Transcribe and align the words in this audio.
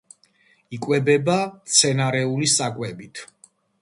იკვებება 0.77 1.35
მცენარეული 1.51 2.51
საკვებით. 2.55 3.23